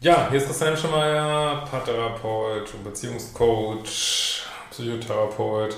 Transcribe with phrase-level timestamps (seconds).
[0.00, 5.76] Ja, hier ist Christian Schemeier, Paartherapeut und Beziehungscoach, Psychotherapeut.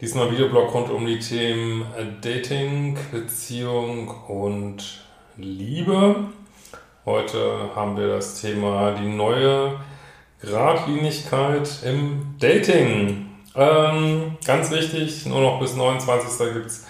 [0.00, 1.84] Diesmal Videoblog rund um die Themen
[2.20, 5.04] Dating, Beziehung und
[5.36, 6.28] Liebe.
[7.04, 9.80] Heute haben wir das Thema die neue
[10.40, 13.30] Gradlinigkeit im Dating.
[13.56, 16.52] Ähm, ganz wichtig, nur noch bis 29.
[16.54, 16.86] gibt es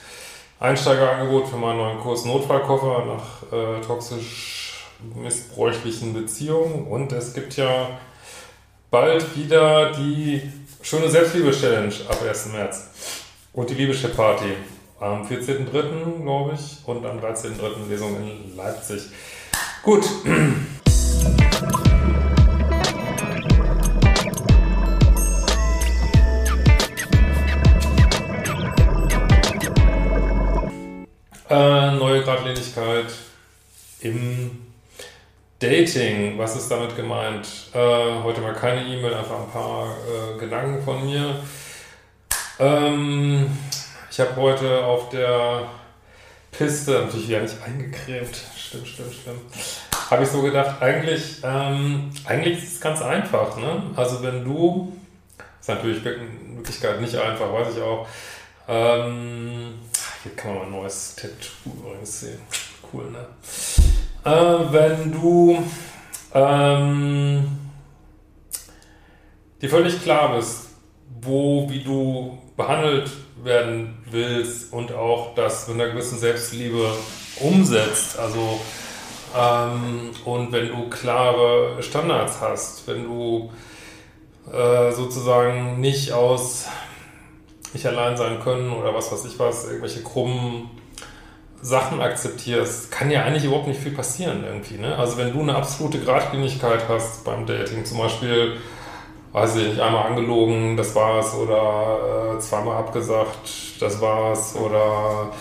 [0.58, 4.59] Einsteigerangebot für meinen neuen Kurs Notfallkoffer nach äh, toxisch
[5.14, 6.86] missbräuchlichen Beziehungen.
[6.86, 7.98] Und es gibt ja
[8.90, 10.42] bald wieder die
[10.82, 12.52] schöne Selbstliebe-Challenge ab 1.
[12.52, 12.88] März.
[13.52, 14.54] Und die Liebeschip-Party
[15.00, 17.88] am 14.03., glaube ich, und am 13.03.
[17.88, 19.02] Lesung in Leipzig.
[19.82, 20.04] Gut.
[35.80, 37.48] Dating, was ist damit gemeint?
[37.72, 37.78] Äh,
[38.22, 41.36] heute mal keine E-Mail, einfach ein paar äh, Gedanken von mir.
[42.58, 43.50] Ähm,
[44.10, 45.70] ich habe heute auf der
[46.52, 49.40] Piste, natürlich wieder nicht eingecremt, stimmt, stimmt, stimmt,
[50.10, 53.56] habe ich so gedacht, eigentlich, ähm, eigentlich ist es ganz einfach.
[53.56, 53.82] Ne?
[53.96, 54.94] Also wenn du,
[55.60, 58.06] ist natürlich in Wirklichkeit nicht einfach, weiß ich auch,
[58.68, 59.78] ähm,
[60.22, 62.40] hier kann man mal ein neues Tattoo übrigens sehen.
[62.92, 63.26] Cool, ne?
[64.24, 64.30] Äh,
[64.70, 65.62] wenn du
[66.34, 67.58] ähm,
[69.60, 70.68] dir völlig klar bist,
[71.22, 73.10] wo, wie du behandelt
[73.42, 76.92] werden willst und auch das mit einer gewissen Selbstliebe
[77.40, 78.18] umsetzt.
[78.18, 78.60] Also
[79.36, 83.50] ähm, und wenn du klare Standards hast, wenn du
[84.52, 86.66] äh, sozusagen nicht aus
[87.72, 90.70] nicht allein sein können oder was weiß ich was, irgendwelche krummen
[91.62, 94.78] Sachen akzeptierst, kann ja eigentlich überhaupt nicht viel passieren irgendwie.
[94.78, 94.96] Ne?
[94.96, 98.56] Also wenn du eine absolute Gradlinigkeit hast beim Dating, zum Beispiel,
[99.32, 105.32] weiß ich nicht, einmal angelogen, das war's, oder äh, zweimal abgesagt, das war's, oder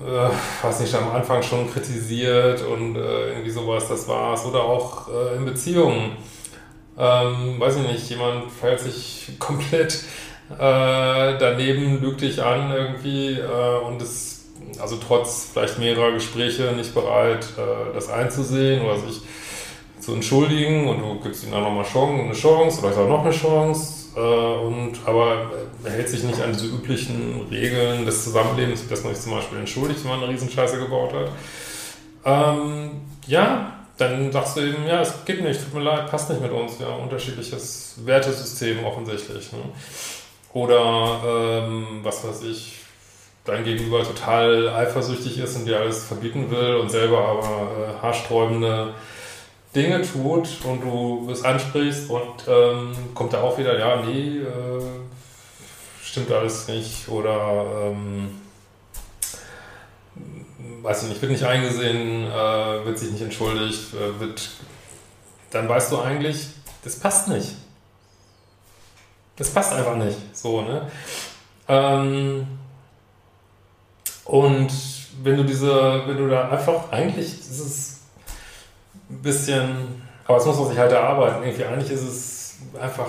[0.00, 5.08] äh, weiß nicht, am Anfang schon kritisiert und äh, irgendwie sowas, das war's, oder auch
[5.08, 6.16] äh, in Beziehungen.
[6.98, 10.04] Ähm, weiß ich nicht, jemand verhält sich komplett
[10.50, 14.31] äh, daneben, lügt dich an irgendwie äh, und es
[14.82, 19.22] also trotz vielleicht mehrerer Gespräche nicht bereit, äh, das einzusehen oder sich
[20.00, 24.02] zu entschuldigen und du gibst ihm dann nochmal eine Chance oder auch noch eine Chance.
[24.16, 25.50] Äh, und, aber
[25.84, 29.58] er hält sich nicht an diese üblichen Regeln des Zusammenlebens, dass man sich zum Beispiel
[29.58, 31.30] entschuldigt, wenn man eine Riesenscheiße gebaut hat.
[32.24, 32.90] Ähm,
[33.26, 36.50] ja, dann sagst du eben, ja, es geht nicht, tut mir leid, passt nicht mit
[36.50, 36.80] uns.
[36.80, 39.52] Wir haben unterschiedliches Wertesystem offensichtlich.
[39.52, 39.58] Ne?
[40.52, 42.81] Oder ähm, was weiß ich,
[43.44, 48.94] dein Gegenüber total eifersüchtig ist und dir alles verbieten will und selber aber äh, haarsträubende
[49.74, 54.82] Dinge tut und du es ansprichst und ähm, kommt da auch wieder, ja, nee, äh,
[56.02, 58.42] stimmt alles nicht oder ähm,
[60.82, 64.50] weiß ich nicht, wird nicht eingesehen, äh, wird sich nicht entschuldigt, äh, wird,
[65.50, 66.48] dann weißt du eigentlich,
[66.84, 67.48] das passt nicht.
[69.36, 70.90] Das passt einfach nicht, so, ne?
[71.66, 72.46] Ähm,
[74.24, 74.70] und
[75.22, 78.00] wenn du diese, wenn du da einfach, eigentlich ist es
[79.10, 81.42] ein bisschen, aber das muss man sich halt erarbeiten.
[81.42, 83.08] Irgendwie eigentlich ist es einfach,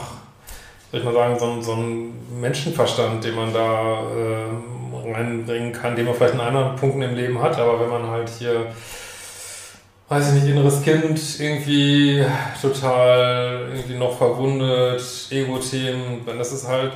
[0.92, 5.96] soll ich mal sagen, so ein, so ein Menschenverstand, den man da äh, reinbringen kann,
[5.96, 8.68] den man vielleicht in anderen Punkten im Leben hat, aber wenn man halt hier,
[10.10, 12.26] weiß ich nicht, inneres Kind irgendwie
[12.62, 16.94] total irgendwie noch verwundet, Ego-Themen, das ist halt,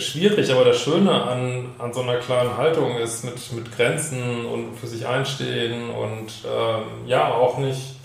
[0.00, 4.74] schwierig, aber das Schöne an, an so einer klaren Haltung ist mit, mit Grenzen und
[4.76, 7.96] für sich einstehen und ähm, ja, auch nicht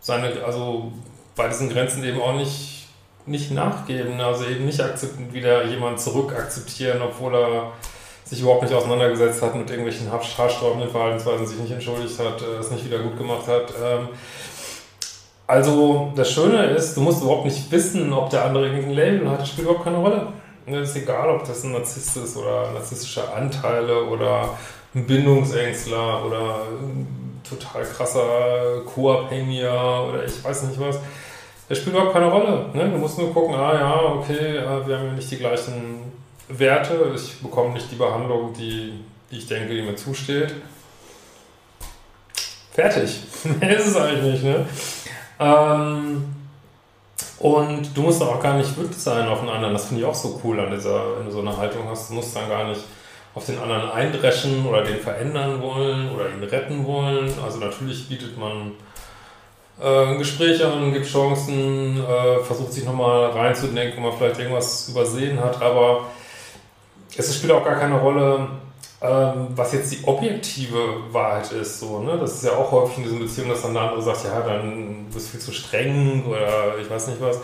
[0.00, 0.92] seine, also
[1.36, 2.88] bei diesen Grenzen eben auch nicht,
[3.26, 4.82] nicht nachgeben, also eben nicht
[5.32, 7.72] wieder jemand zurück akzeptieren, obwohl er
[8.24, 12.70] sich überhaupt nicht auseinandergesetzt hat mit irgendwelchen haarsträubenden Verhaltensweisen, sich nicht entschuldigt hat, äh, es
[12.70, 13.72] nicht wieder gut gemacht hat.
[13.82, 14.08] Ähm,
[15.46, 19.40] also das Schöne ist, du musst überhaupt nicht wissen, ob der andere irgendein Label hat,
[19.40, 20.28] das spielt überhaupt keine Rolle.
[20.74, 24.58] Es ist egal, ob das ein Narzisst ist oder narzisstische Anteile oder
[24.94, 30.98] ein Bindungsängstler oder ein total krasser Co-Abhängiger oder ich weiß nicht was.
[31.68, 32.66] Das spielt überhaupt keine Rolle.
[32.74, 32.90] Ne?
[32.90, 36.12] Du musst nur gucken, ah ja, okay, äh, wir haben ja nicht die gleichen
[36.48, 38.94] Werte, ich bekomme nicht die Behandlung, die,
[39.30, 40.52] die ich denke, die mir zusteht.
[42.72, 43.20] Fertig.
[43.60, 44.44] Mehr ist es eigentlich nicht.
[44.44, 44.66] Ne?
[45.38, 46.39] Ähm,
[47.38, 49.72] und du musst auch gar nicht wütend sein auf den anderen.
[49.72, 52.10] Das finde ich auch so cool an dieser, wenn du so eine Haltung hast.
[52.10, 52.80] Du musst dann gar nicht
[53.34, 57.32] auf den anderen eindreschen oder den verändern wollen oder ihn retten wollen.
[57.44, 58.72] Also natürlich bietet man
[59.80, 65.40] äh, Gespräche an, gibt Chancen, äh, versucht sich nochmal reinzudenken, ob man vielleicht irgendwas übersehen
[65.40, 66.08] hat, aber
[67.16, 68.48] es spielt auch gar keine Rolle,
[69.02, 71.80] ähm, was jetzt die objektive Wahrheit ist.
[71.80, 72.18] So, ne?
[72.18, 75.06] Das ist ja auch häufig in diesen Beziehungen, dass dann der andere sagt, ja, dann
[75.12, 77.38] bist du viel zu streng oder ich weiß nicht was.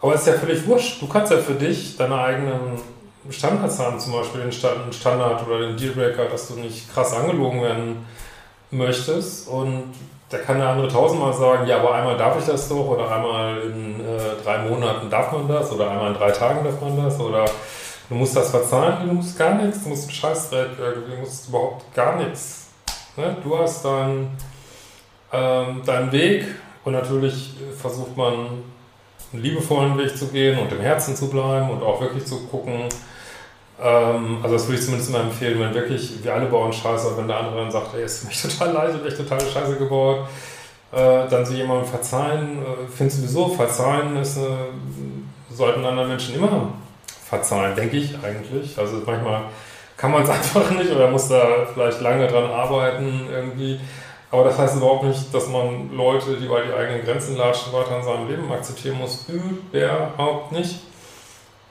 [0.00, 1.02] Aber es ist ja völlig wurscht.
[1.02, 2.80] Du kannst ja für dich deine eigenen
[3.28, 8.06] Standards haben, zum Beispiel den Standard oder den Dealbreaker, dass du nicht krass angelogen werden
[8.70, 9.48] möchtest.
[9.48, 9.92] Und
[10.30, 13.60] da kann der andere tausendmal sagen, ja, aber einmal darf ich das doch oder einmal
[13.62, 17.20] in äh, drei Monaten darf man das oder einmal in drei Tagen darf man das
[17.20, 17.44] oder
[18.10, 21.48] Du musst das verzeihen, du musst gar nichts, du musst einen Scheißdreck irgendwie, du musst
[21.48, 22.66] überhaupt gar nichts.
[23.16, 23.36] Ne?
[23.44, 24.36] Du hast deinen,
[25.32, 26.44] ähm, deinen Weg
[26.84, 28.34] und natürlich versucht man
[29.32, 32.88] einen liebevollen Weg zu gehen und im Herzen zu bleiben und auch wirklich zu gucken.
[33.80, 37.28] Ähm, also das würde ich zumindest immer empfehlen, wenn wirklich, wir alle bauen Scheiße, wenn
[37.28, 40.26] der andere dann sagt, ey, ist mich total leid, ich habe echt totale Scheiße gebaut,
[40.90, 44.56] äh, dann so jemandem verzeihen, äh, finde sowieso, verzeihen ist eine,
[45.48, 46.72] sollten andere Menschen immer
[47.30, 48.76] verzahlen, denke ich eigentlich.
[48.76, 49.44] Also manchmal
[49.96, 53.80] kann man es einfach nicht oder muss da vielleicht lange dran arbeiten irgendwie.
[54.32, 57.96] Aber das heißt überhaupt nicht, dass man Leute, die bei die eigenen Grenzen latschen, weiter
[57.98, 59.26] in seinem Leben akzeptieren muss.
[59.72, 60.80] Überhaupt nicht.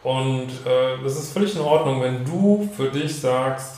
[0.04, 3.78] Und äh, ist völlig in Ordnung, wenn du für dich sagst,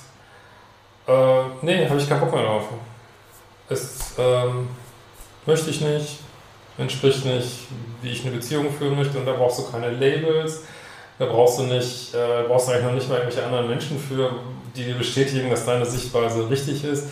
[1.07, 2.63] äh, nee, habe ich keinen Bock mehr drauf.
[3.69, 4.67] Es ähm,
[5.45, 6.19] möchte ich nicht,
[6.77, 7.67] entspricht nicht,
[8.01, 10.63] wie ich eine Beziehung führen möchte und da brauchst du keine Labels
[11.21, 14.31] da brauchst du nicht, äh, brauchst eigentlich noch nicht mal irgendwelche anderen Menschen für,
[14.75, 17.09] die dir bestätigen, dass deine Sichtweise richtig ist.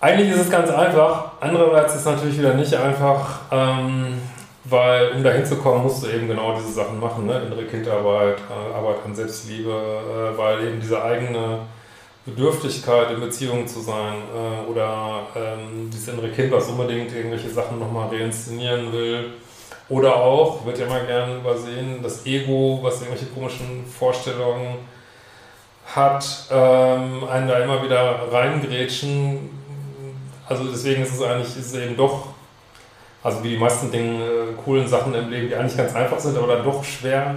[0.00, 1.32] Eigentlich ist es ganz einfach.
[1.38, 4.18] Andererseits ist es natürlich wieder nicht einfach, ähm,
[4.64, 7.42] weil um da hinzukommen, musst du eben genau diese Sachen machen, ne?
[7.46, 11.58] innere Kindarbeit, äh, Arbeit an Selbstliebe, äh, weil eben diese eigene
[12.24, 17.78] Bedürftigkeit in Beziehungen zu sein äh, oder ähm, dieses innere Kind, was unbedingt irgendwelche Sachen
[17.78, 19.32] nochmal reinszenieren will,
[19.88, 24.76] oder auch, wird ja immer gerne übersehen, das Ego, was irgendwelche komischen Vorstellungen
[25.94, 29.50] hat, ähm, einen da immer wieder reingrätschen.
[30.46, 32.28] Also deswegen ist es eigentlich, ist es eben doch,
[33.22, 36.36] also wie die meisten Dinge, äh, coolen Sachen im Leben, die eigentlich ganz einfach sind,
[36.36, 37.36] aber dann doch schwer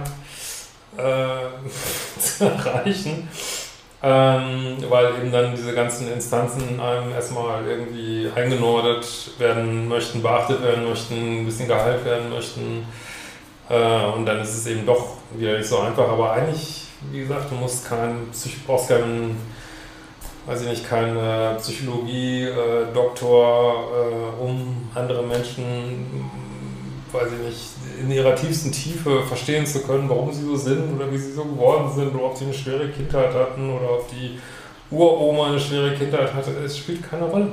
[0.96, 3.28] äh, zu erreichen
[4.02, 10.88] ähm, weil eben dann diese ganzen Instanzen einem erstmal irgendwie eingenordet werden möchten, beachtet werden
[10.88, 12.84] möchten, ein bisschen geheilt werden möchten.
[13.68, 16.08] Äh, und dann ist es eben doch wieder nicht so einfach.
[16.08, 18.28] Aber eigentlich, wie gesagt, du musst kein
[18.66, 19.36] brauchst keinen,
[20.46, 26.28] weiß ich nicht, keinen äh, Psychologie-Doktor, äh, um andere Menschen
[27.12, 27.60] weiß ich nicht,
[28.00, 31.44] in ihrer tiefsten Tiefe verstehen zu können, warum sie so sind oder wie sie so
[31.44, 34.38] geworden sind oder ob sie eine schwere Kindheit hatten oder ob die
[34.90, 37.48] Uroma eine schwere Kindheit hatte, es spielt keine Rolle.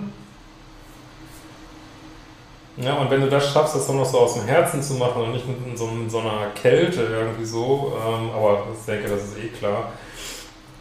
[2.77, 5.21] Ja, und wenn du das schaffst, das dann noch so aus dem Herzen zu machen
[5.23, 9.23] und nicht mit so, in so einer Kälte irgendwie so, ähm, aber ich denke, das
[9.23, 9.91] ist eh klar,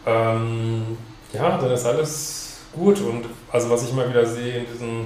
[0.05, 0.97] ähm,
[1.33, 3.01] ja, dann ist alles gut.
[3.01, 5.05] Und also was ich immer wieder sehe in diesen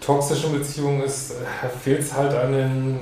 [0.00, 3.00] toxischen Beziehungen ist, äh, fehlt es halt an den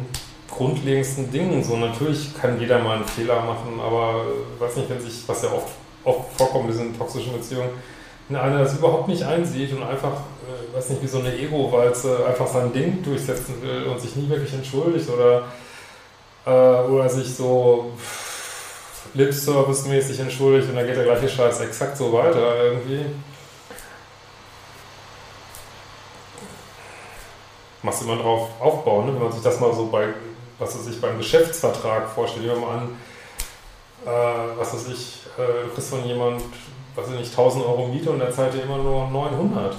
[0.50, 1.62] grundlegendsten Dingen.
[1.62, 5.42] So natürlich kann jeder mal einen Fehler machen, aber äh, weiß nicht, wenn sich, was
[5.42, 5.68] ja oft,
[6.04, 7.70] oft vorkommt in toxischen Beziehungen,
[8.28, 12.26] wenn einer das überhaupt nicht einsieht und einfach, äh, weiß nicht, wie so eine Ego-Walze
[12.26, 15.44] einfach sein Ding durchsetzen will und sich nie wirklich entschuldigt oder,
[16.44, 17.92] äh, oder sich so
[19.14, 23.06] Lip-Service-mäßig entschuldigt und dann geht der gleiche Scheiß exakt so weiter irgendwie
[27.88, 29.14] machst immer drauf aufbauen, ne?
[29.14, 30.08] wenn man sich das mal so bei,
[30.58, 32.96] was er sich beim Geschäftsvertrag vorstellt, nehmen wir mal an,
[34.04, 36.42] äh, was weiß ich, äh, du kriegst von jemand,
[36.94, 39.74] was weiß ich nicht, 1000 Euro Miete und er zahlt dir immer nur 900.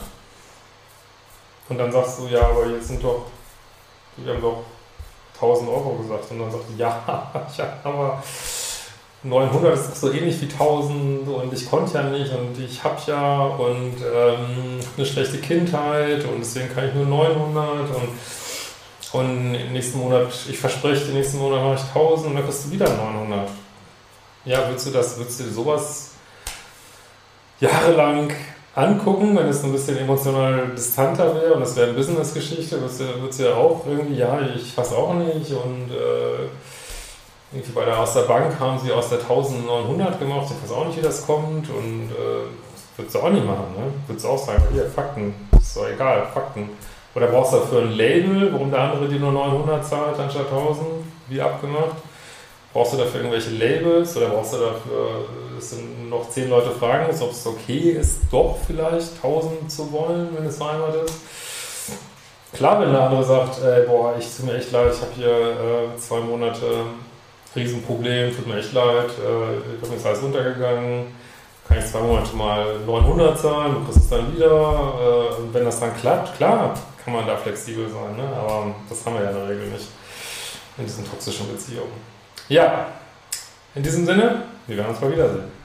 [1.70, 3.26] Und dann sagst du, ja, aber jetzt sind doch,
[4.18, 4.64] wir haben doch
[5.36, 6.32] 1000 Euro gesagt.
[6.32, 8.24] Und dann sagt er, ja, ja, aber
[9.24, 13.00] 900 ist doch so ähnlich wie 1000 und ich konnte ja nicht und ich habe
[13.06, 20.00] ja und ähm, eine schlechte Kindheit und deswegen kann ich nur 900 und, und nächsten
[20.00, 23.50] Monat, ich verspreche, den nächsten Monat mache ich 1000 und dann kriegst du wieder 900.
[24.46, 26.12] Ja, würdest du das, würdest du sowas
[27.60, 28.32] jahrelang
[28.74, 33.44] angucken, wenn es ein bisschen emotional distanter wäre und es wäre eine Business-Geschichte, würdest du,
[33.44, 36.48] ja auch irgendwie, ja, ich fasse auch nicht und äh,
[37.60, 40.86] irgendwie bei der, aus der Bank haben sie aus der 1900 gemacht, ich weiß auch
[40.88, 43.92] nicht, wie das kommt und äh, würdest du auch nicht machen, ne?
[44.08, 46.70] Würdest du auch sagen, hier, Fakten, ist doch egal, Fakten.
[47.16, 50.88] Oder brauchst du dafür ein Label, warum der andere dir nur 900 zahlt anstatt 1000,
[51.28, 51.98] wie abgemacht?
[52.72, 55.26] Brauchst du dafür irgendwelche Labels oder brauchst du dafür,
[55.56, 60.30] dass du noch zehn Leute fragen ob es okay ist, doch vielleicht 1000 zu wollen,
[60.38, 61.16] wenn es vereinbart ist?
[62.54, 65.30] Klar, wenn der andere sagt, ey, boah, ich tut mir echt leid, ich habe hier
[65.30, 66.66] äh, zwei Monate
[67.56, 71.08] Riesenproblem, tut mir echt leid, äh, ich bin jetzt alles untergegangen,
[71.68, 74.46] kann ich zwei Monate mal 900 zahlen, du kriegst es dann wieder.
[74.46, 78.24] Äh, wenn das dann klappt, klar, kann man da flexibel sein, ne?
[78.36, 79.88] aber das haben wir ja in der Regel nicht
[80.78, 81.92] in diesen toxischen Beziehungen.
[82.48, 82.88] Ja,
[83.76, 85.59] in diesem Sinne, wir werden uns mal wiedersehen.